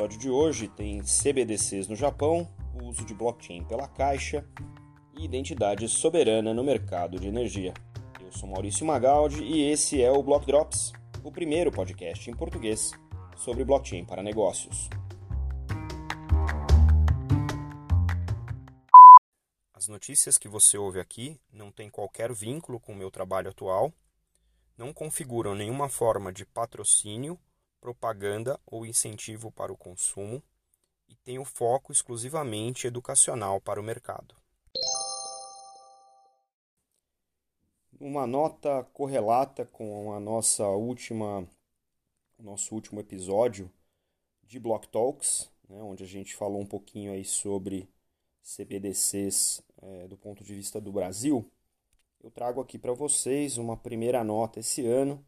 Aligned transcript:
episódio 0.00 0.18
de 0.18 0.30
hoje 0.30 0.66
tem 0.66 1.02
CBDCs 1.02 1.86
no 1.86 1.94
Japão, 1.94 2.48
o 2.72 2.86
uso 2.86 3.04
de 3.04 3.12
blockchain 3.12 3.62
pela 3.64 3.86
Caixa 3.86 4.48
e 5.14 5.26
identidade 5.26 5.86
soberana 5.90 6.54
no 6.54 6.64
mercado 6.64 7.20
de 7.20 7.28
energia. 7.28 7.74
Eu 8.18 8.32
sou 8.32 8.48
Maurício 8.48 8.86
Magaldi 8.86 9.44
e 9.44 9.70
esse 9.70 10.00
é 10.00 10.10
o 10.10 10.22
Block 10.22 10.46
Drops, 10.46 10.94
o 11.22 11.30
primeiro 11.30 11.70
podcast 11.70 12.30
em 12.30 12.34
português 12.34 12.92
sobre 13.36 13.62
blockchain 13.62 14.06
para 14.06 14.22
negócios. 14.22 14.88
As 19.74 19.86
notícias 19.86 20.38
que 20.38 20.48
você 20.48 20.78
ouve 20.78 20.98
aqui 20.98 21.38
não 21.52 21.70
têm 21.70 21.90
qualquer 21.90 22.32
vínculo 22.32 22.80
com 22.80 22.94
o 22.94 22.96
meu 22.96 23.10
trabalho 23.10 23.50
atual, 23.50 23.92
não 24.78 24.94
configuram 24.94 25.54
nenhuma 25.54 25.90
forma 25.90 26.32
de 26.32 26.46
patrocínio, 26.46 27.38
propaganda 27.80 28.60
ou 28.66 28.84
incentivo 28.84 29.50
para 29.50 29.72
o 29.72 29.76
consumo 29.76 30.42
e 31.08 31.16
têm 31.16 31.38
o 31.38 31.44
foco 31.44 31.90
exclusivamente 31.90 32.86
educacional 32.86 33.60
para 33.60 33.80
o 33.80 33.82
mercado. 33.82 34.36
Uma 37.98 38.26
nota 38.26 38.84
correlata 38.92 39.66
com 39.66 40.12
a 40.12 40.20
nossa 40.20 40.66
última, 40.68 41.46
nosso 42.38 42.74
último 42.74 43.00
episódio 43.00 43.70
de 44.42 44.58
Block 44.58 44.88
Talks, 44.88 45.50
né, 45.68 45.82
onde 45.82 46.04
a 46.04 46.06
gente 46.06 46.34
falou 46.34 46.60
um 46.60 46.66
pouquinho 46.66 47.12
aí 47.12 47.24
sobre 47.24 47.88
CBDCs 48.42 49.62
é, 49.82 50.08
do 50.08 50.16
ponto 50.16 50.42
de 50.42 50.54
vista 50.54 50.80
do 50.80 50.92
Brasil, 50.92 51.50
eu 52.22 52.30
trago 52.30 52.60
aqui 52.60 52.78
para 52.78 52.92
vocês 52.92 53.56
uma 53.56 53.76
primeira 53.76 54.22
nota 54.22 54.60
esse 54.60 54.86
ano 54.86 55.24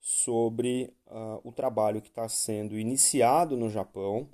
sobre 0.00 0.94
uh, 1.06 1.40
o 1.44 1.52
trabalho 1.52 2.00
que 2.00 2.08
está 2.08 2.28
sendo 2.28 2.78
iniciado 2.78 3.56
no 3.56 3.68
Japão 3.68 4.28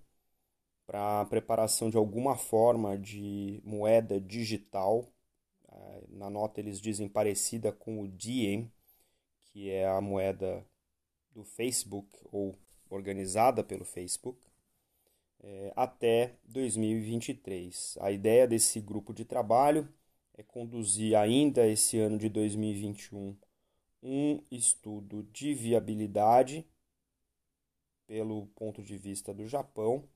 para 0.87 1.23
a 1.23 1.25
preparação 1.25 1.91
de 1.91 1.97
alguma 1.97 2.37
forma 2.37 2.99
de 2.99 3.61
moeda 3.65 4.21
digital. 4.21 5.09
Uh, 5.67 6.07
na 6.11 6.31
nota 6.31 6.61
eles 6.61 6.81
dizem 6.81 7.09
parecida 7.09 7.73
com 7.73 8.01
o 8.01 8.09
Diem, 8.09 8.71
que 9.45 9.71
é 9.71 9.89
a 9.89 10.01
moeda 10.01 10.65
do 11.33 11.45
Facebook 11.45 12.09
ou 12.31 12.57
organizada 12.89 13.65
pelo 13.65 13.85
Facebook 13.85 14.41
é, 15.45 15.73
até 15.77 16.35
2023. 16.45 17.99
A 18.01 18.11
ideia 18.11 18.47
desse 18.47 18.81
grupo 18.81 19.13
de 19.13 19.25
trabalho 19.25 19.89
é 20.37 20.43
conduzir 20.43 21.17
ainda 21.17 21.67
esse 21.67 21.99
ano 21.99 22.19
de 22.19 22.29
2021 22.29 23.37
um 24.05 24.41
estudo 24.51 25.23
de 25.33 25.55
viabilidade 25.55 26.67
pelo 28.07 28.47
ponto 28.49 28.83
de 28.83 28.99
vista 28.99 29.33
do 29.33 29.49
Japão 29.49 30.07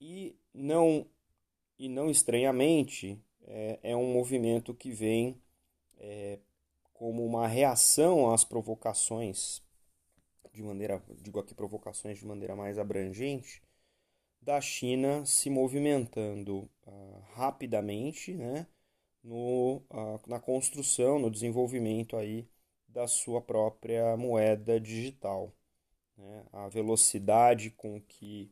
e 0.00 0.36
não 0.52 1.06
e 1.78 1.88
não 1.88 2.10
estranhamente 2.10 3.18
é, 3.44 3.78
é 3.82 3.96
um 3.96 4.12
movimento 4.12 4.74
que 4.74 4.90
vem 4.90 5.40
é, 5.98 6.40
como 6.92 7.24
uma 7.24 7.46
reação 7.46 8.32
às 8.32 8.44
provocações 8.44 9.62
de 10.52 10.62
maneira 10.62 11.02
digo 11.20 11.38
aqui 11.38 11.54
provocações 11.54 12.18
de 12.18 12.26
maneira 12.26 12.56
mais 12.56 12.76
abrangente 12.76 13.62
da 14.42 14.60
China 14.60 15.24
se 15.24 15.48
movimentando 15.48 16.68
uh, 16.84 17.22
rapidamente 17.34 18.34
né, 18.34 18.66
no, 19.22 19.76
uh, 19.88 20.20
na 20.26 20.40
construção, 20.40 21.18
no 21.20 21.30
desenvolvimento 21.30 22.16
aí 22.16 22.48
da 22.92 23.06
sua 23.06 23.40
própria 23.40 24.16
moeda 24.16 24.80
digital. 24.80 25.52
Né? 26.16 26.44
A 26.52 26.68
velocidade 26.68 27.70
com 27.70 28.00
que 28.00 28.50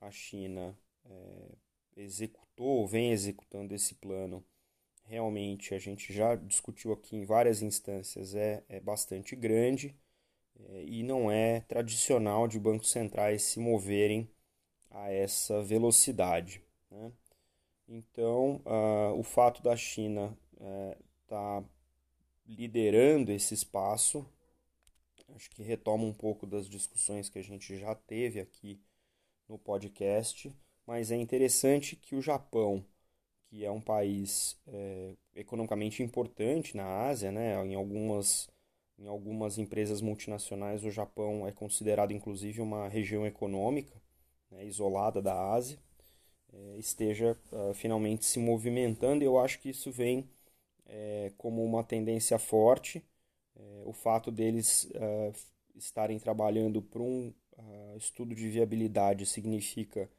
a 0.00 0.10
China 0.10 0.76
é, 1.04 1.48
executou, 1.96 2.86
vem 2.86 3.12
executando 3.12 3.74
esse 3.74 3.94
plano, 3.94 4.44
realmente 5.04 5.74
a 5.74 5.78
gente 5.78 6.12
já 6.12 6.34
discutiu 6.34 6.92
aqui 6.92 7.16
em 7.16 7.24
várias 7.24 7.62
instâncias, 7.62 8.34
é, 8.34 8.64
é 8.68 8.80
bastante 8.80 9.36
grande 9.36 9.94
é, 10.58 10.84
e 10.84 11.02
não 11.02 11.30
é 11.30 11.60
tradicional 11.60 12.48
de 12.48 12.58
bancos 12.58 12.90
centrais 12.90 13.42
se 13.42 13.60
moverem 13.60 14.28
a 14.90 15.10
essa 15.10 15.62
velocidade. 15.62 16.62
Né? 16.90 17.12
Então, 17.88 18.62
uh, 18.64 19.18
o 19.18 19.22
fato 19.22 19.62
da 19.62 19.76
China 19.76 20.36
estar 20.54 21.60
uh, 21.60 21.62
tá 21.62 21.64
liderando 22.46 23.32
esse 23.32 23.54
espaço, 23.54 24.26
acho 25.34 25.50
que 25.50 25.62
retoma 25.62 26.04
um 26.04 26.12
pouco 26.12 26.46
das 26.46 26.68
discussões 26.68 27.28
que 27.28 27.38
a 27.38 27.42
gente 27.42 27.76
já 27.78 27.94
teve 27.94 28.40
aqui 28.40 28.80
no 29.48 29.58
podcast, 29.58 30.52
mas 30.86 31.10
é 31.10 31.16
interessante 31.16 31.96
que 31.96 32.14
o 32.14 32.22
Japão, 32.22 32.84
que 33.48 33.64
é 33.64 33.70
um 33.70 33.80
país 33.80 34.58
é, 34.66 35.14
economicamente 35.34 36.02
importante 36.02 36.76
na 36.76 37.08
Ásia, 37.08 37.32
né, 37.32 37.54
em 37.66 37.74
algumas 37.74 38.48
em 38.98 39.08
algumas 39.08 39.58
empresas 39.58 40.00
multinacionais, 40.00 40.84
o 40.84 40.90
Japão 40.90 41.46
é 41.46 41.52
considerado 41.52 42.12
inclusive 42.12 42.60
uma 42.60 42.88
região 42.88 43.26
econômica 43.26 44.00
né, 44.50 44.64
isolada 44.64 45.20
da 45.20 45.34
Ásia, 45.52 45.78
é, 46.52 46.76
esteja 46.78 47.36
uh, 47.52 47.74
finalmente 47.74 48.24
se 48.24 48.38
movimentando. 48.38 49.24
E 49.24 49.26
eu 49.26 49.38
acho 49.38 49.58
que 49.60 49.70
isso 49.70 49.90
vem 49.90 50.28
é, 50.92 51.32
como 51.38 51.64
uma 51.64 51.82
tendência 51.82 52.38
forte. 52.38 53.04
É, 53.56 53.82
o 53.86 53.92
fato 53.92 54.30
deles 54.30 54.84
uh, 54.94 55.32
estarem 55.74 56.18
trabalhando 56.18 56.82
para 56.82 57.02
um 57.02 57.32
uh, 57.58 57.96
estudo 57.96 58.34
de 58.34 58.48
viabilidade 58.50 59.26
significa 59.26 60.10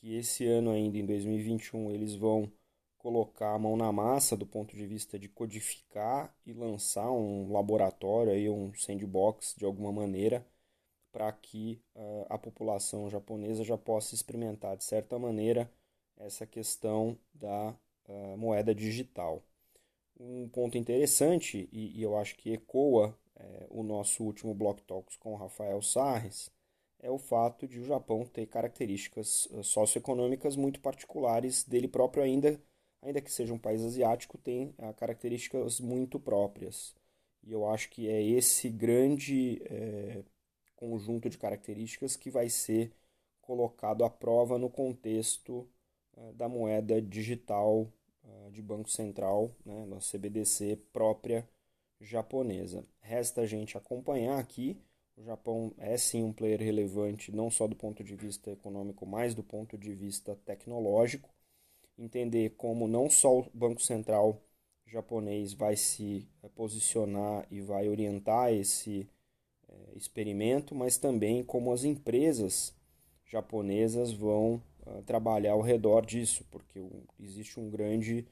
que 0.00 0.14
esse 0.16 0.46
ano 0.46 0.70
ainda, 0.72 0.98
em 0.98 1.06
2021, 1.06 1.90
eles 1.92 2.14
vão 2.14 2.52
colocar 2.98 3.54
a 3.54 3.58
mão 3.58 3.76
na 3.76 3.92
massa 3.92 4.36
do 4.36 4.46
ponto 4.46 4.76
de 4.76 4.86
vista 4.86 5.18
de 5.18 5.28
codificar 5.28 6.34
e 6.46 6.52
lançar 6.52 7.10
um 7.10 7.52
laboratório, 7.52 8.32
aí, 8.32 8.48
um 8.50 8.74
sandbox 8.74 9.54
de 9.56 9.64
alguma 9.64 9.92
maneira, 9.92 10.46
para 11.12 11.32
que 11.32 11.82
uh, 11.96 12.26
a 12.30 12.38
população 12.38 13.08
japonesa 13.10 13.64
já 13.64 13.78
possa 13.78 14.14
experimentar, 14.14 14.76
de 14.76 14.84
certa 14.84 15.18
maneira, 15.18 15.70
essa 16.16 16.46
questão 16.46 17.18
da 17.34 17.74
moeda 18.36 18.74
digital. 18.74 19.42
Um 20.22 20.48
ponto 20.50 20.76
interessante, 20.76 21.66
e, 21.72 21.98
e 21.98 22.02
eu 22.02 22.16
acho 22.18 22.36
que 22.36 22.52
ecoa 22.52 23.18
é, 23.36 23.66
o 23.70 23.82
nosso 23.82 24.22
último 24.22 24.54
Block 24.54 24.82
Talks 24.82 25.16
com 25.16 25.32
o 25.32 25.36
Rafael 25.36 25.80
Sarres, 25.80 26.50
é 26.98 27.10
o 27.10 27.16
fato 27.16 27.66
de 27.66 27.80
o 27.80 27.84
Japão 27.84 28.26
ter 28.26 28.46
características 28.46 29.48
socioeconômicas 29.62 30.56
muito 30.56 30.78
particulares 30.80 31.64
dele 31.64 31.88
próprio 31.88 32.22
ainda, 32.22 32.60
ainda 33.00 33.22
que 33.22 33.32
seja 33.32 33.54
um 33.54 33.58
país 33.58 33.82
asiático, 33.82 34.36
tem 34.36 34.74
características 34.98 35.80
muito 35.80 36.20
próprias. 36.20 36.94
E 37.42 37.52
eu 37.52 37.66
acho 37.66 37.88
que 37.88 38.06
é 38.06 38.22
esse 38.22 38.68
grande 38.68 39.62
é, 39.64 40.22
conjunto 40.76 41.30
de 41.30 41.38
características 41.38 42.16
que 42.16 42.30
vai 42.30 42.50
ser 42.50 42.92
colocado 43.40 44.04
à 44.04 44.10
prova 44.10 44.58
no 44.58 44.70
contexto 44.70 45.68
uh, 46.16 46.32
da 46.34 46.48
moeda 46.48 47.00
digital 47.02 47.90
de 48.52 48.62
Banco 48.62 48.90
Central, 48.90 49.54
né, 49.64 49.86
da 49.86 50.00
CBDC 50.00 50.76
própria 50.92 51.48
japonesa. 52.00 52.84
Resta 53.00 53.42
a 53.42 53.46
gente 53.46 53.76
acompanhar 53.76 54.38
aqui. 54.38 54.80
O 55.16 55.22
Japão 55.22 55.72
é 55.78 55.96
sim 55.96 56.22
um 56.22 56.32
player 56.32 56.60
relevante, 56.60 57.32
não 57.32 57.50
só 57.50 57.66
do 57.66 57.76
ponto 57.76 58.02
de 58.02 58.14
vista 58.16 58.50
econômico, 58.50 59.06
mas 59.06 59.34
do 59.34 59.42
ponto 59.42 59.76
de 59.78 59.92
vista 59.94 60.36
tecnológico. 60.44 61.28
Entender 61.98 62.50
como 62.56 62.88
não 62.88 63.10
só 63.10 63.40
o 63.40 63.50
Banco 63.52 63.82
Central 63.82 64.42
japonês 64.86 65.52
vai 65.52 65.76
se 65.76 66.28
eh, 66.42 66.48
posicionar 66.48 67.46
e 67.50 67.60
vai 67.60 67.88
orientar 67.88 68.52
esse 68.52 69.08
é, 69.68 69.96
experimento, 69.96 70.74
mas 70.74 70.98
também 70.98 71.44
como 71.44 71.72
as 71.72 71.84
empresas 71.84 72.74
japonesas 73.26 74.12
vão 74.12 74.62
trabalhar 75.06 75.52
ao 75.52 75.60
redor 75.60 76.04
disso, 76.04 76.44
porque 76.50 76.80
existe 77.18 77.58
um 77.60 77.70
grande, 77.70 78.26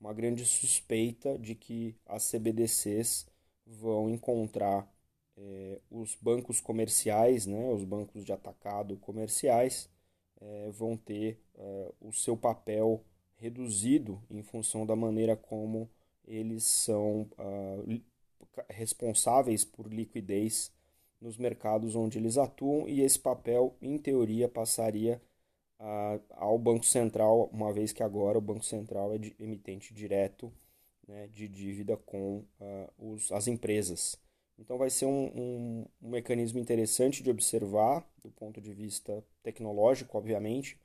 uma 0.00 0.12
grande 0.12 0.44
suspeita 0.44 1.38
de 1.38 1.54
que 1.54 1.96
as 2.06 2.30
CBDCs 2.30 3.26
vão 3.66 4.08
encontrar 4.08 4.88
é, 5.36 5.80
os 5.90 6.16
bancos 6.20 6.60
comerciais, 6.60 7.46
né, 7.46 7.70
os 7.70 7.84
bancos 7.84 8.24
de 8.24 8.32
atacado 8.32 8.96
comerciais, 8.96 9.88
é, 10.40 10.70
vão 10.70 10.96
ter 10.96 11.40
uh, 11.54 11.94
o 12.00 12.12
seu 12.12 12.36
papel 12.36 13.04
reduzido 13.36 14.22
em 14.30 14.42
função 14.42 14.86
da 14.86 14.94
maneira 14.94 15.36
como 15.36 15.90
eles 16.24 16.64
são 16.64 17.22
uh, 17.38 18.02
responsáveis 18.68 19.64
por 19.64 19.92
liquidez 19.92 20.72
nos 21.20 21.36
mercados 21.36 21.96
onde 21.96 22.18
eles 22.18 22.36
atuam 22.36 22.88
e 22.88 23.00
esse 23.00 23.18
papel, 23.18 23.76
em 23.82 23.98
teoria, 23.98 24.48
passaria 24.48 25.20
ao 26.30 26.58
Banco 26.58 26.84
Central, 26.84 27.48
uma 27.52 27.72
vez 27.72 27.92
que 27.92 28.02
agora 28.02 28.38
o 28.38 28.40
Banco 28.40 28.64
Central 28.64 29.14
é 29.14 29.18
de, 29.18 29.34
emitente 29.38 29.94
direto 29.94 30.52
né, 31.06 31.28
de 31.28 31.48
dívida 31.48 31.96
com 31.96 32.44
uh, 32.60 33.12
os, 33.12 33.32
as 33.32 33.46
empresas. 33.46 34.18
Então 34.58 34.76
vai 34.76 34.90
ser 34.90 35.06
um, 35.06 35.26
um, 35.26 35.86
um, 36.02 36.10
mecanismo 36.10 36.58
interessante 36.58 37.22
de 37.22 37.30
observar 37.30 38.04
do 38.22 38.30
ponto 38.30 38.60
de 38.60 38.72
vista 38.74 39.24
tecnológico, 39.42 40.18
obviamente, 40.18 40.78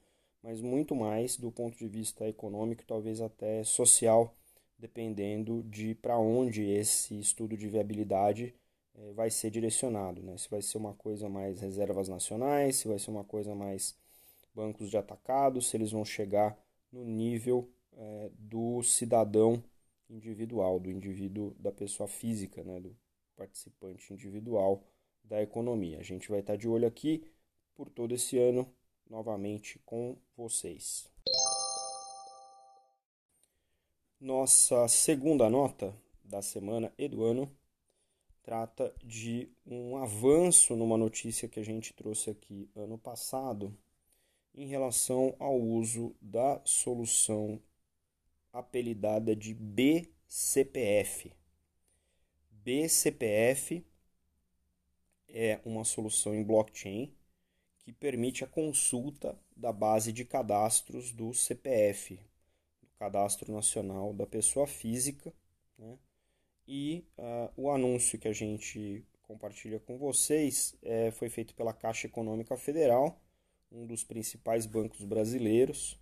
mas 0.44 0.62
muito 0.62 0.96
mais 0.96 1.38
do 1.38 1.52
ponto 1.52 1.78
de 1.78 1.88
vista 1.88 2.28
econômico, 2.28 2.84
talvez 2.86 3.20
até 3.20 3.64
social, 3.64 4.36
dependendo 4.78 5.64
de 5.64 5.96
para 5.96 6.18
onde 6.20 6.64
esse 6.64 7.20
estudo 7.20 7.58
de 7.58 7.68
viabilidade 7.68 8.54
eh, 8.96 9.12
vai 9.14 9.32
ser 9.32 9.50
direcionado. 9.50 10.22
Né? 10.22 10.38
Se 10.38 10.50
vai 10.50 10.62
ser 10.62 10.78
uma 10.78 10.94
coisa 10.94 11.30
mais 11.30 11.62
reservas 11.62 12.10
nacionais, 12.10 12.76
se 12.78 12.88
vai 12.88 13.00
ser 13.00 13.10
uma 13.10 13.24
coisa 13.24 13.56
mais 13.56 13.96
bancos 14.54 14.90
de 14.90 14.98
atacado, 14.98 15.62
se 15.62 15.76
eles 15.76 15.92
vão 15.92 16.06
chegar 16.06 16.58
no 16.92 17.04
nível 17.04 17.70
eh, 17.94 18.32
do 18.38 18.84
cidadão 18.84 19.64
individual, 20.10 20.80
do 20.80 20.92
indivíduo, 20.92 21.56
da 21.60 21.72
pessoa 21.72 22.08
física, 22.08 22.64
né? 22.64 22.80
do 22.80 22.96
participante 23.36 24.14
individual 24.14 24.84
da 25.24 25.42
economia. 25.42 26.00
A 26.00 26.04
gente 26.04 26.30
vai 26.30 26.40
estar 26.40 26.56
de 26.56 26.68
olho 26.68 26.88
aqui 26.88 27.24
por 27.74 27.90
todo 27.90 28.14
esse 28.14 28.38
ano, 28.38 28.72
novamente 29.10 29.80
com 29.86 30.18
vocês. 30.36 31.10
Nossa 34.20 34.88
segunda 34.88 35.50
nota 35.50 35.94
da 36.24 36.42
semana 36.42 36.94
e 36.98 37.08
do 37.08 37.24
ano 37.24 37.52
trata 38.42 38.94
de 39.04 39.50
um 39.66 39.98
avanço 39.98 40.76
numa 40.76 40.98
notícia 40.98 41.48
que 41.48 41.60
a 41.60 41.64
gente 41.64 41.94
trouxe 41.94 42.30
aqui 42.30 42.70
ano 42.76 42.98
passado 42.98 43.76
em 44.54 44.68
relação 44.68 45.36
ao 45.40 45.60
uso 45.60 46.16
da 46.22 46.62
solução 46.64 47.62
apelidada 48.52 49.36
de 49.36 49.54
BCPF. 49.54 51.34
BCPF 52.52 53.84
é 55.28 55.60
uma 55.66 55.84
solução 55.84 56.36
em 56.36 56.44
blockchain 56.44 57.12
que 57.80 57.92
permite 57.92 58.44
a 58.44 58.48
consulta 58.48 59.38
da 59.56 59.74
base 59.74 60.14
de 60.14 60.24
cadastros 60.24 61.12
do 61.12 61.34
CPF, 61.34 62.20
do 62.82 62.88
Cadastro 62.98 63.52
Nacional 63.52 64.14
da 64.14 64.26
Pessoa 64.26 64.66
Física, 64.66 65.34
né? 65.78 65.98
e 66.66 67.06
uh, 67.18 67.52
o 67.58 67.70
anúncio 67.70 68.18
que 68.18 68.28
a 68.28 68.34
gente 68.34 69.04
compartilha 69.24 69.80
com 69.80 69.98
vocês 69.98 70.78
é, 70.82 71.12
foi 71.12 71.30
feito 71.30 71.56
pela 71.56 71.74
Caixa 71.74 72.08
Econômica 72.08 72.56
Federal, 72.56 73.20
um 73.74 73.86
dos 73.86 74.04
principais 74.04 74.66
bancos 74.66 75.04
brasileiros, 75.04 76.00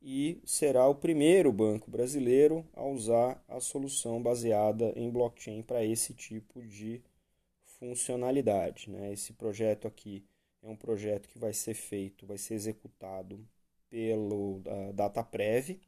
e 0.00 0.40
será 0.46 0.88
o 0.88 0.94
primeiro 0.94 1.52
banco 1.52 1.90
brasileiro 1.90 2.66
a 2.72 2.84
usar 2.84 3.42
a 3.46 3.60
solução 3.60 4.22
baseada 4.22 4.92
em 4.96 5.10
blockchain 5.10 5.62
para 5.62 5.84
esse 5.84 6.14
tipo 6.14 6.62
de 6.62 7.02
funcionalidade. 7.64 8.88
Né? 8.88 9.12
Esse 9.12 9.32
projeto 9.34 9.86
aqui 9.86 10.24
é 10.62 10.68
um 10.68 10.76
projeto 10.76 11.28
que 11.28 11.38
vai 11.38 11.52
ser 11.52 11.74
feito, 11.74 12.26
vai 12.26 12.38
ser 12.38 12.54
executado 12.54 13.46
pelo 13.90 14.58
uh, 14.60 14.92
DataPrev, 14.94 15.78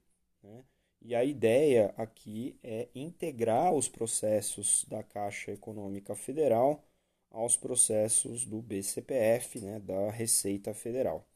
né? 0.42 0.64
e 1.00 1.14
a 1.14 1.24
ideia 1.24 1.94
aqui 1.96 2.58
é 2.62 2.88
integrar 2.94 3.72
os 3.72 3.88
processos 3.88 4.84
da 4.88 5.02
Caixa 5.02 5.52
Econômica 5.52 6.14
Federal 6.14 6.84
aos 7.32 7.56
processos 7.56 8.44
do 8.44 8.62
BCPF, 8.62 9.60
né, 9.60 9.80
da 9.80 10.10
Receita 10.10 10.72
Federal. 10.74 11.26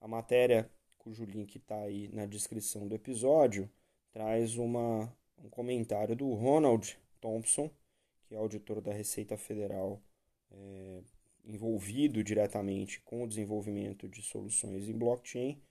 A 0.00 0.08
matéria 0.08 0.70
cujo 1.06 1.24
link 1.24 1.54
está 1.54 1.82
aí 1.82 2.08
na 2.12 2.26
descrição 2.26 2.88
do 2.88 2.94
episódio, 2.96 3.70
traz 4.12 4.56
uma, 4.56 5.04
um 5.38 5.48
comentário 5.48 6.16
do 6.16 6.34
Ronald 6.34 6.98
Thompson, 7.20 7.70
que 8.24 8.34
é 8.34 8.38
auditor 8.38 8.80
da 8.80 8.92
Receita 8.92 9.36
Federal, 9.36 10.02
é, 10.50 11.00
envolvido 11.44 12.24
diretamente 12.24 13.00
com 13.02 13.22
o 13.22 13.28
desenvolvimento 13.28 14.08
de 14.08 14.20
soluções 14.20 14.88
em 14.88 14.98
blockchain, 14.98 15.62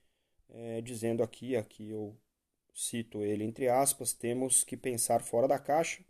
é, 0.50 0.80
dizendo 0.80 1.22
aqui, 1.22 1.58
aqui 1.58 1.90
eu 1.90 2.16
cito 2.74 3.22
ele 3.22 3.44
entre 3.44 3.68
aspas, 3.68 4.14
temos 4.14 4.64
que 4.64 4.78
pensar 4.78 5.22
fora 5.22 5.50
da 5.50 5.60
caixa. 5.60 6.02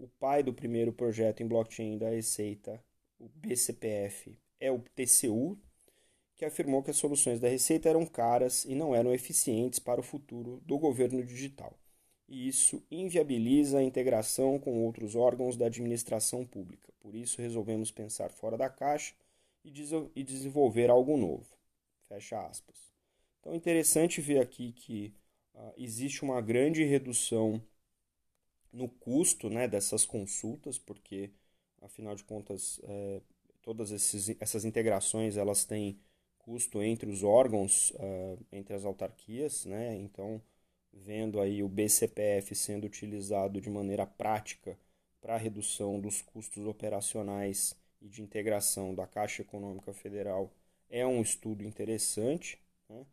O 0.00 0.08
pai 0.08 0.42
do 0.42 0.52
primeiro 0.52 0.92
projeto 0.92 1.40
em 1.40 1.46
blockchain 1.46 1.98
da 1.98 2.10
Receita, 2.10 2.82
o 3.18 3.28
BCPF, 3.28 4.38
é 4.60 4.70
o 4.70 4.80
TCU, 4.94 5.58
que 6.36 6.44
afirmou 6.44 6.82
que 6.82 6.90
as 6.90 6.96
soluções 6.96 7.40
da 7.40 7.48
Receita 7.48 7.88
eram 7.88 8.04
caras 8.04 8.64
e 8.64 8.74
não 8.74 8.94
eram 8.94 9.14
eficientes 9.14 9.78
para 9.78 10.00
o 10.00 10.04
futuro 10.04 10.60
do 10.66 10.78
governo 10.78 11.24
digital. 11.24 11.78
E 12.28 12.48
isso 12.48 12.82
inviabiliza 12.90 13.78
a 13.78 13.82
integração 13.82 14.58
com 14.58 14.84
outros 14.84 15.14
órgãos 15.14 15.56
da 15.56 15.66
administração 15.66 16.44
pública. 16.44 16.92
Por 17.00 17.14
isso, 17.14 17.40
resolvemos 17.40 17.90
pensar 17.90 18.30
fora 18.30 18.56
da 18.56 18.68
caixa 18.68 19.14
e 20.14 20.22
desenvolver 20.22 20.90
algo 20.90 21.16
novo. 21.16 21.46
Fecha 22.08 22.44
aspas. 22.46 22.92
Então, 23.40 23.52
é 23.52 23.56
interessante 23.56 24.20
ver 24.20 24.40
aqui 24.40 24.72
que 24.72 25.14
uh, 25.54 25.72
existe 25.76 26.22
uma 26.22 26.40
grande 26.40 26.84
redução 26.84 27.62
no 28.72 28.88
custo 28.88 29.48
né, 29.48 29.66
dessas 29.66 30.04
consultas, 30.04 30.78
porque, 30.78 31.30
afinal 31.86 32.14
de 32.14 32.24
contas, 32.24 32.80
é, 32.84 33.20
todas 33.62 33.90
esses, 33.90 34.36
essas 34.40 34.64
integrações 34.64 35.36
elas 35.36 35.64
têm 35.64 35.98
custo 36.38 36.82
entre 36.82 37.10
os 37.10 37.24
órgãos, 37.24 37.90
uh, 37.92 38.38
entre 38.52 38.74
as 38.74 38.84
autarquias, 38.84 39.64
né? 39.64 39.96
Então, 39.96 40.40
vendo 40.92 41.40
aí 41.40 41.62
o 41.62 41.68
BCPF 41.68 42.54
sendo 42.54 42.86
utilizado 42.86 43.60
de 43.60 43.68
maneira 43.68 44.06
prática 44.06 44.78
para 45.20 45.36
redução 45.36 46.00
dos 46.00 46.22
custos 46.22 46.64
operacionais 46.64 47.76
e 48.00 48.08
de 48.08 48.22
integração 48.22 48.94
da 48.94 49.06
Caixa 49.08 49.42
Econômica 49.42 49.92
Federal, 49.92 50.52
é 50.88 51.04
um 51.04 51.20
estudo 51.20 51.64
interessante, 51.64 52.58
né? 52.88 53.04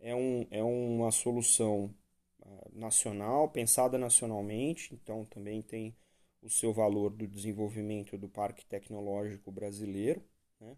é, 0.00 0.14
um, 0.14 0.46
é 0.50 0.62
uma 0.62 1.12
solução 1.12 1.94
uh, 2.40 2.70
nacional, 2.72 3.48
pensada 3.50 3.96
nacionalmente, 3.96 4.92
então 4.94 5.24
também 5.26 5.62
tem 5.62 5.94
o 6.42 6.48
seu 6.48 6.72
valor 6.72 7.10
do 7.10 7.26
desenvolvimento 7.26 8.16
do 8.16 8.28
parque 8.28 8.64
tecnológico 8.64 9.50
brasileiro. 9.50 10.22
Né? 10.60 10.76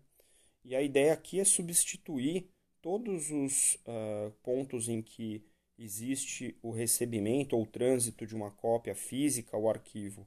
E 0.65 0.75
a 0.75 0.83
ideia 0.83 1.13
aqui 1.13 1.41
é 1.41 1.45
substituir 1.45 2.49
todos 2.81 3.31
os 3.31 3.75
uh, 3.87 4.31
pontos 4.43 4.89
em 4.89 5.01
que 5.01 5.45
existe 5.79 6.57
o 6.63 6.71
recebimento 6.71 7.57
ou 7.57 7.67
trânsito 7.67 8.27
de 8.27 8.35
uma 8.35 8.51
cópia 8.51 8.95
física 8.95 9.57
ao 9.57 9.69
arquivo 9.69 10.27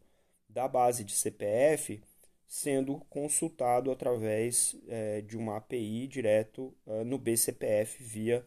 da 0.49 0.67
base 0.67 1.03
de 1.03 1.13
CPF 1.13 2.01
sendo 2.47 2.99
consultado 3.09 3.91
através 3.91 4.73
uh, 4.73 5.21
de 5.23 5.37
uma 5.37 5.57
API 5.57 6.07
direto 6.07 6.73
uh, 6.85 7.03
no 7.03 7.17
BCPF 7.17 8.03
via 8.03 8.45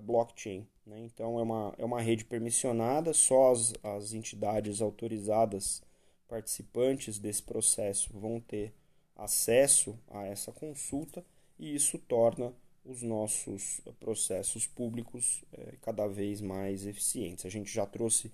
blockchain. 0.00 0.66
Né? 0.86 1.00
Então 1.00 1.38
é 1.38 1.42
uma, 1.42 1.74
é 1.76 1.84
uma 1.84 2.00
rede 2.00 2.24
permissionada, 2.24 3.12
só 3.12 3.52
as, 3.52 3.74
as 3.82 4.14
entidades 4.14 4.80
autorizadas 4.80 5.82
participantes 6.28 7.18
desse 7.18 7.42
processo 7.42 8.10
vão 8.12 8.40
ter 8.40 8.72
acesso 9.14 9.98
a 10.08 10.24
essa 10.24 10.52
consulta 10.52 11.24
e 11.58 11.74
isso 11.74 11.98
torna 11.98 12.52
os 12.84 13.02
nossos 13.02 13.80
processos 13.98 14.66
públicos 14.66 15.44
é, 15.52 15.74
cada 15.82 16.06
vez 16.06 16.40
mais 16.40 16.86
eficientes. 16.86 17.44
A 17.44 17.48
gente 17.48 17.72
já 17.72 17.84
trouxe 17.84 18.30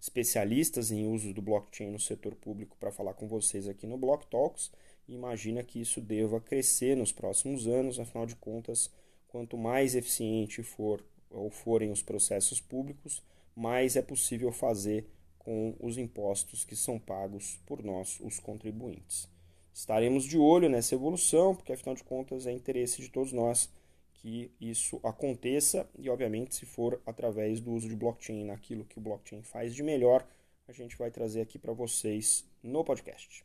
especialistas 0.00 0.90
em 0.90 1.06
uso 1.06 1.32
do 1.32 1.40
blockchain 1.40 1.90
no 1.90 2.00
setor 2.00 2.34
público 2.34 2.76
para 2.80 2.90
falar 2.90 3.14
com 3.14 3.28
vocês 3.28 3.68
aqui 3.68 3.86
no 3.86 3.96
Block 3.96 4.26
Talks 4.26 4.72
e 5.06 5.14
imagina 5.14 5.62
que 5.62 5.80
isso 5.80 6.00
deva 6.00 6.40
crescer 6.40 6.96
nos 6.96 7.12
próximos 7.12 7.68
anos, 7.68 8.00
afinal 8.00 8.26
de 8.26 8.34
contas, 8.34 8.90
quanto 9.28 9.56
mais 9.56 9.94
eficiente 9.94 10.62
for 10.62 11.04
ou 11.30 11.50
forem 11.50 11.90
os 11.90 12.02
processos 12.02 12.60
públicos, 12.60 13.22
mais 13.54 13.96
é 13.96 14.02
possível 14.02 14.50
fazer 14.50 15.06
com 15.44 15.74
os 15.80 15.98
impostos 15.98 16.64
que 16.64 16.76
são 16.76 16.98
pagos 16.98 17.60
por 17.66 17.82
nós, 17.82 18.20
os 18.20 18.38
contribuintes. 18.38 19.28
Estaremos 19.74 20.24
de 20.24 20.38
olho 20.38 20.68
nessa 20.68 20.94
evolução, 20.94 21.54
porque 21.54 21.72
afinal 21.72 21.94
de 21.94 22.04
contas 22.04 22.46
é 22.46 22.52
interesse 22.52 23.02
de 23.02 23.08
todos 23.08 23.32
nós 23.32 23.68
que 24.14 24.52
isso 24.60 25.00
aconteça 25.02 25.88
e, 25.98 26.08
obviamente, 26.08 26.54
se 26.54 26.64
for 26.64 27.02
através 27.04 27.60
do 27.60 27.72
uso 27.72 27.88
de 27.88 27.96
blockchain, 27.96 28.44
naquilo 28.44 28.84
que 28.84 28.98
o 28.98 29.02
blockchain 29.02 29.42
faz 29.42 29.74
de 29.74 29.82
melhor, 29.82 30.24
a 30.68 30.72
gente 30.72 30.96
vai 30.96 31.10
trazer 31.10 31.40
aqui 31.40 31.58
para 31.58 31.72
vocês 31.72 32.44
no 32.62 32.84
podcast. 32.84 33.44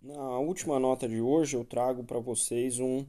Na 0.00 0.38
última 0.38 0.78
nota 0.78 1.08
de 1.08 1.20
hoje, 1.20 1.56
eu 1.56 1.64
trago 1.64 2.04
para 2.04 2.20
vocês 2.20 2.78
um, 2.78 3.04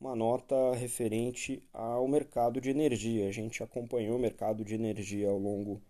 uma 0.00 0.16
nota 0.16 0.74
referente 0.74 1.62
ao 1.72 2.08
mercado 2.08 2.60
de 2.60 2.70
energia. 2.70 3.28
A 3.28 3.32
gente 3.32 3.62
acompanhou 3.62 4.16
o 4.16 4.20
mercado 4.20 4.64
de 4.64 4.74
energia 4.74 5.28
ao 5.28 5.38
longo 5.38 5.80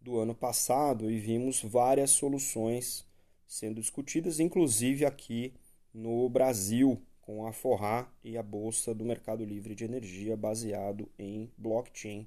do 0.00 0.18
ano 0.18 0.34
passado 0.34 1.08
e 1.08 1.16
vimos 1.16 1.62
várias 1.62 2.10
soluções 2.10 3.06
sendo 3.46 3.80
discutidas, 3.80 4.40
inclusive 4.40 5.04
aqui 5.04 5.54
no 5.94 6.28
Brasil, 6.28 7.00
com 7.20 7.46
a 7.46 7.52
Forra 7.52 8.12
e 8.24 8.36
a 8.36 8.42
Bolsa 8.42 8.92
do 8.92 9.04
Mercado 9.04 9.44
Livre 9.44 9.76
de 9.76 9.84
Energia 9.84 10.36
baseado 10.36 11.08
em 11.16 11.48
blockchain. 11.56 12.26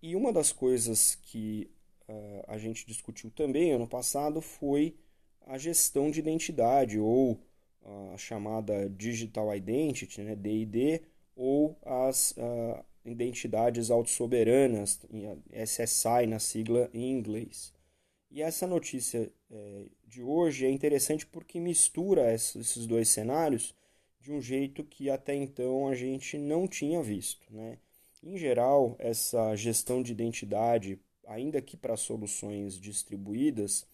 E 0.00 0.16
uma 0.16 0.32
das 0.32 0.50
coisas 0.50 1.14
que 1.16 1.70
uh, 2.08 2.44
a 2.48 2.56
gente 2.56 2.86
discutiu 2.86 3.30
também 3.30 3.72
ano 3.72 3.86
passado 3.86 4.40
foi 4.40 4.96
a 5.46 5.58
gestão 5.58 6.10
de 6.10 6.20
identidade 6.20 6.98
ou 6.98 7.38
a 8.12 8.16
chamada 8.16 8.88
Digital 8.88 9.54
Identity, 9.54 10.22
né, 10.22 10.34
DID, 10.34 11.02
ou 11.36 11.76
as 11.82 12.32
uh, 12.32 12.84
identidades 13.04 13.90
autossoberanas, 13.90 15.00
SSI 15.52 16.26
na 16.26 16.38
sigla 16.38 16.88
em 16.94 17.10
inglês. 17.10 17.72
E 18.30 18.42
essa 18.42 18.66
notícia 18.66 19.30
é, 19.50 19.86
de 20.06 20.22
hoje 20.22 20.66
é 20.66 20.70
interessante 20.70 21.24
porque 21.26 21.60
mistura 21.60 22.34
esses 22.34 22.86
dois 22.86 23.08
cenários 23.08 23.74
de 24.20 24.32
um 24.32 24.40
jeito 24.40 24.82
que 24.82 25.10
até 25.10 25.34
então 25.34 25.86
a 25.86 25.94
gente 25.94 26.36
não 26.38 26.66
tinha 26.66 27.02
visto. 27.02 27.46
Né? 27.52 27.78
Em 28.22 28.36
geral, 28.36 28.96
essa 28.98 29.54
gestão 29.54 30.02
de 30.02 30.10
identidade, 30.12 30.98
ainda 31.26 31.60
que 31.60 31.76
para 31.76 31.96
soluções 31.96 32.76
distribuídas, 32.80 33.86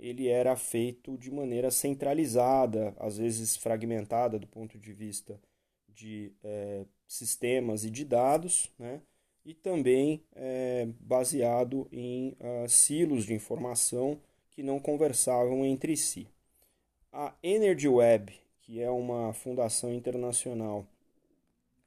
ele 0.00 0.28
era 0.28 0.56
feito 0.56 1.16
de 1.18 1.30
maneira 1.30 1.70
centralizada, 1.70 2.94
às 2.98 3.18
vezes 3.18 3.56
fragmentada 3.56 4.38
do 4.38 4.46
ponto 4.46 4.78
de 4.78 4.92
vista 4.94 5.38
de 5.86 6.32
é, 6.42 6.86
sistemas 7.06 7.84
e 7.84 7.90
de 7.90 8.04
dados, 8.04 8.72
né? 8.78 9.02
e 9.44 9.52
também 9.52 10.24
é, 10.34 10.88
baseado 11.00 11.86
em 11.92 12.36
uh, 12.40 12.68
silos 12.68 13.24
de 13.26 13.34
informação 13.34 14.18
que 14.50 14.62
não 14.62 14.80
conversavam 14.80 15.64
entre 15.64 15.96
si. 15.96 16.26
A 17.12 17.34
Energy 17.42 17.88
Web, 17.88 18.32
que 18.62 18.80
é 18.80 18.90
uma 18.90 19.32
fundação 19.34 19.92
internacional 19.92 20.86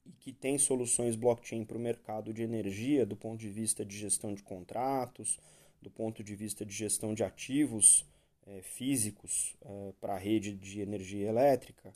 e 0.05 0.11
que 0.11 0.33
tem 0.33 0.57
soluções 0.57 1.15
blockchain 1.15 1.63
para 1.63 1.77
o 1.77 1.81
mercado 1.81 2.33
de 2.33 2.43
energia 2.43 3.05
do 3.05 3.15
ponto 3.15 3.39
de 3.39 3.49
vista 3.49 3.85
de 3.85 3.97
gestão 3.97 4.33
de 4.33 4.43
contratos, 4.43 5.39
do 5.83 5.91
ponto 5.91 6.23
de 6.23 6.35
vista 6.35 6.65
de 6.65 6.73
gestão 6.73 7.13
de 7.13 7.23
ativos 7.23 8.05
é, 8.47 8.61
físicos 8.61 9.55
é, 9.61 9.93
para 9.99 10.15
a 10.15 10.17
rede 10.17 10.55
de 10.55 10.81
energia 10.81 11.27
elétrica, 11.27 11.93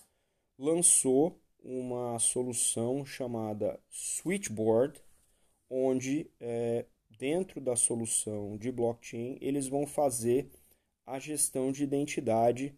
lançou 0.58 1.40
uma 1.64 2.20
solução 2.20 3.06
chamada 3.06 3.80
Switchboard, 3.90 5.02
onde 5.70 6.30
é, 6.40 6.86
dentro 7.18 7.60
da 7.60 7.76
solução 7.76 8.58
de 8.58 8.72
blockchain 8.72 9.38
eles 9.42 9.68
vão 9.68 9.88
fazer 9.88 10.50
a 11.06 11.18
gestão 11.20 11.72
de 11.72 11.84
identidade 11.84 12.76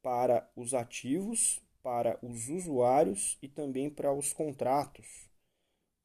para 0.00 0.48
os 0.54 0.72
ativos, 0.72 1.60
para 1.82 2.16
os 2.22 2.48
usuários 2.48 3.36
e 3.42 3.48
também 3.48 3.90
para 3.90 4.12
os 4.12 4.32
contratos, 4.32 5.28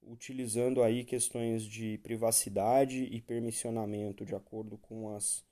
utilizando 0.07 0.81
aí 0.81 1.03
questões 1.03 1.63
de 1.63 1.97
privacidade 1.99 3.03
e 3.03 3.21
permissionamento 3.21 4.25
de 4.25 4.35
acordo 4.35 4.77
com 4.77 5.13
as 5.13 5.45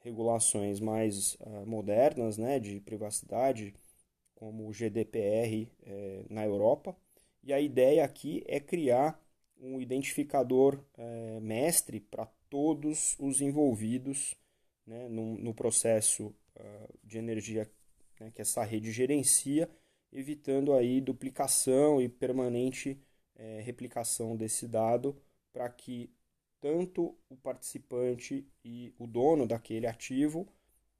regulações 0.00 0.80
mais 0.80 1.34
uh, 1.40 1.66
modernas 1.66 2.38
né, 2.38 2.58
de 2.58 2.80
privacidade, 2.80 3.74
como 4.34 4.68
o 4.68 4.72
GDPR 4.72 5.68
é, 5.82 6.24
na 6.30 6.44
Europa. 6.44 6.96
E 7.42 7.52
a 7.52 7.60
ideia 7.60 8.04
aqui 8.04 8.42
é 8.46 8.60
criar 8.60 9.20
um 9.60 9.80
identificador 9.80 10.80
é, 10.96 11.40
mestre 11.40 11.98
para 11.98 12.26
todos 12.48 13.16
os 13.18 13.40
envolvidos 13.40 14.36
né, 14.86 15.08
no, 15.08 15.36
no 15.36 15.52
processo 15.52 16.26
uh, 16.56 16.98
de 17.02 17.18
energia 17.18 17.68
né, 18.20 18.30
que 18.30 18.40
essa 18.40 18.62
rede 18.62 18.92
gerencia, 18.92 19.68
evitando 20.12 20.72
aí 20.72 21.00
duplicação 21.00 22.00
e 22.00 22.08
permanente 22.08 22.98
é, 23.38 23.60
replicação 23.60 24.36
desse 24.36 24.66
dado 24.68 25.16
para 25.52 25.68
que 25.70 26.10
tanto 26.60 27.16
o 27.28 27.36
participante 27.36 28.46
e 28.64 28.92
o 28.98 29.06
dono 29.06 29.46
daquele 29.46 29.86
ativo 29.86 30.46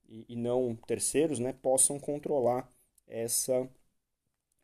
e, 0.09 0.25
e 0.29 0.37
não 0.37 0.75
terceiros 0.75 1.39
né, 1.39 1.53
possam 1.53 1.99
controlar 1.99 2.71
essa 3.07 3.69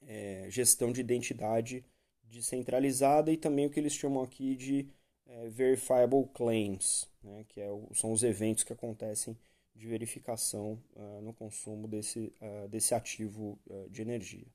é, 0.02 0.46
gestão 0.48 0.92
de 0.92 1.00
identidade 1.00 1.84
descentralizada 2.22 3.30
e 3.32 3.36
também 3.36 3.66
o 3.66 3.70
que 3.70 3.80
eles 3.80 3.92
chamam 3.92 4.22
aqui 4.22 4.56
de 4.56 4.88
é, 5.26 5.48
verifiable 5.48 6.28
claims, 6.32 7.10
né, 7.22 7.44
que 7.48 7.60
é 7.60 7.68
são 7.94 8.12
os 8.12 8.22
eventos 8.22 8.64
que 8.64 8.72
acontecem 8.72 9.36
de 9.74 9.86
verificação 9.86 10.80
uh, 10.94 11.20
no 11.22 11.32
consumo 11.32 11.88
desse, 11.88 12.32
uh, 12.40 12.68
desse 12.68 12.94
ativo 12.94 13.58
uh, 13.66 13.90
de 13.90 14.02
energia. 14.02 14.46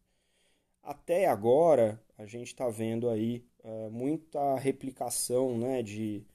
Até 0.89 1.27
agora, 1.27 2.03
a 2.17 2.25
gente 2.25 2.47
está 2.47 2.67
vendo 2.67 3.11
aí 3.11 3.45
muita 3.91 4.55
replicação 4.57 5.55
né, 5.55 5.83
de, 5.83 6.25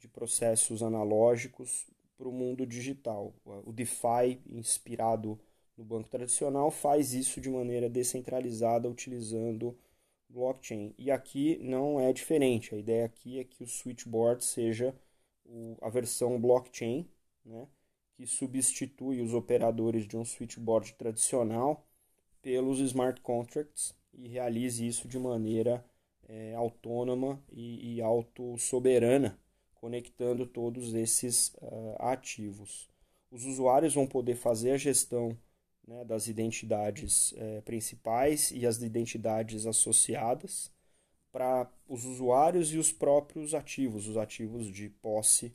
de 0.00 0.08
processos 0.08 0.82
analógicos 0.82 1.86
para 2.18 2.28
o 2.28 2.32
mundo 2.32 2.66
digital. 2.66 3.32
O 3.64 3.72
DeFi, 3.72 4.40
inspirado 4.48 5.38
no 5.76 5.84
banco 5.84 6.08
tradicional, 6.08 6.72
faz 6.72 7.14
isso 7.14 7.40
de 7.40 7.48
maneira 7.48 7.88
descentralizada, 7.88 8.88
utilizando 8.88 9.78
blockchain. 10.28 10.92
E 10.98 11.08
aqui 11.08 11.56
não 11.62 12.00
é 12.00 12.12
diferente. 12.12 12.74
A 12.74 12.78
ideia 12.78 13.04
aqui 13.04 13.38
é 13.38 13.44
que 13.44 13.62
o 13.62 13.66
switchboard 13.68 14.44
seja 14.44 14.92
o, 15.44 15.76
a 15.80 15.88
versão 15.88 16.40
blockchain, 16.40 17.08
né, 17.44 17.68
que 18.16 18.26
substitui 18.26 19.20
os 19.20 19.34
operadores 19.34 20.04
de 20.08 20.16
um 20.16 20.24
switchboard 20.24 20.94
tradicional 20.94 21.86
pelos 22.42 22.80
smart 22.80 23.20
contracts 23.20 23.99
e 24.12 24.28
realize 24.28 24.86
isso 24.86 25.08
de 25.08 25.18
maneira 25.18 25.84
é, 26.28 26.54
autônoma 26.54 27.42
e, 27.52 27.96
e 27.96 28.02
autossoberana, 28.02 29.38
conectando 29.74 30.46
todos 30.46 30.94
esses 30.94 31.48
uh, 31.60 31.96
ativos. 31.98 32.88
Os 33.30 33.44
usuários 33.44 33.94
vão 33.94 34.06
poder 34.06 34.36
fazer 34.36 34.72
a 34.72 34.76
gestão 34.76 35.36
né, 35.86 36.04
das 36.04 36.28
identidades 36.28 37.34
é, 37.36 37.60
principais 37.62 38.50
e 38.50 38.66
as 38.66 38.80
identidades 38.82 39.66
associadas 39.66 40.70
para 41.32 41.70
os 41.88 42.04
usuários 42.04 42.72
e 42.72 42.78
os 42.78 42.92
próprios 42.92 43.54
ativos, 43.54 44.08
os 44.08 44.16
ativos 44.16 44.66
de 44.66 44.88
posse 44.88 45.52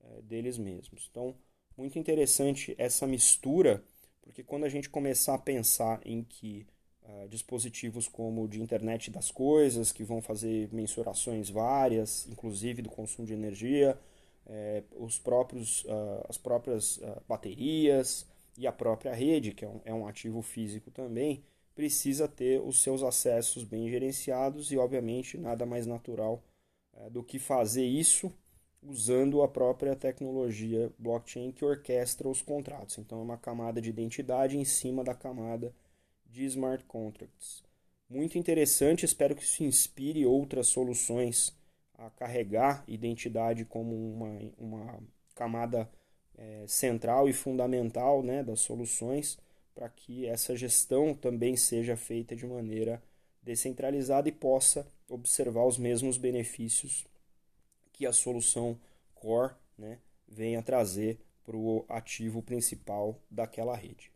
é, 0.00 0.22
deles 0.22 0.56
mesmos. 0.56 1.08
Então, 1.10 1.34
muito 1.76 1.98
interessante 1.98 2.74
essa 2.78 3.06
mistura, 3.06 3.84
porque 4.22 4.42
quando 4.42 4.64
a 4.64 4.68
gente 4.68 4.88
começar 4.88 5.34
a 5.34 5.38
pensar 5.38 6.00
em 6.04 6.22
que 6.22 6.66
uh, 7.08 7.28
dispositivos 7.28 8.08
como 8.08 8.46
de 8.46 8.60
internet 8.60 9.10
das 9.10 9.30
coisas, 9.30 9.92
que 9.92 10.04
vão 10.04 10.20
fazer 10.20 10.68
mensurações 10.72 11.48
várias, 11.48 12.26
inclusive 12.28 12.82
do 12.82 12.90
consumo 12.90 13.26
de 13.26 13.32
energia, 13.32 13.98
é, 14.46 14.82
os 14.96 15.18
próprios, 15.18 15.84
uh, 15.84 16.24
as 16.28 16.38
próprias 16.38 16.98
uh, 16.98 17.22
baterias, 17.28 18.26
e 18.58 18.66
a 18.66 18.72
própria 18.72 19.12
rede, 19.12 19.52
que 19.52 19.64
é 19.64 19.68
um, 19.68 19.80
é 19.84 19.94
um 19.94 20.06
ativo 20.06 20.42
físico 20.42 20.90
também, 20.90 21.44
precisa 21.74 22.26
ter 22.26 22.60
os 22.60 22.82
seus 22.82 23.02
acessos 23.02 23.64
bem 23.64 23.88
gerenciados 23.88 24.72
e, 24.72 24.78
obviamente, 24.78 25.36
nada 25.36 25.66
mais 25.66 25.86
natural 25.86 26.42
é, 26.94 27.10
do 27.10 27.22
que 27.22 27.38
fazer 27.38 27.84
isso 27.84 28.32
usando 28.82 29.42
a 29.42 29.48
própria 29.48 29.94
tecnologia 29.94 30.90
blockchain 30.98 31.52
que 31.52 31.64
orquestra 31.64 32.28
os 32.28 32.40
contratos. 32.40 32.98
Então, 32.98 33.18
é 33.18 33.22
uma 33.22 33.36
camada 33.36 33.80
de 33.80 33.90
identidade 33.90 34.56
em 34.56 34.64
cima 34.64 35.04
da 35.04 35.14
camada 35.14 35.74
de 36.30 36.44
smart 36.44 36.84
contracts. 36.84 37.62
Muito 38.08 38.38
interessante, 38.38 39.04
espero 39.04 39.34
que 39.34 39.42
isso 39.42 39.64
inspire 39.64 40.24
outras 40.24 40.68
soluções 40.68 41.56
a 41.94 42.10
carregar 42.10 42.84
identidade 42.86 43.64
como 43.64 43.94
uma, 43.94 44.38
uma 44.58 45.00
camada 45.34 45.90
é, 46.36 46.64
central 46.68 47.28
e 47.28 47.32
fundamental 47.32 48.22
né, 48.22 48.42
das 48.42 48.60
soluções 48.60 49.38
para 49.74 49.88
que 49.88 50.26
essa 50.26 50.56
gestão 50.56 51.14
também 51.14 51.56
seja 51.56 51.96
feita 51.96 52.34
de 52.34 52.46
maneira 52.46 53.02
descentralizada 53.42 54.28
e 54.28 54.32
possa 54.32 54.86
observar 55.08 55.66
os 55.66 55.78
mesmos 55.78 56.16
benefícios 56.16 57.06
que 57.92 58.06
a 58.06 58.12
solução 58.12 58.78
core 59.14 59.54
né, 59.78 59.98
venha 60.26 60.62
trazer 60.62 61.18
para 61.44 61.56
o 61.56 61.84
ativo 61.88 62.42
principal 62.42 63.20
daquela 63.30 63.76
rede. 63.76 64.15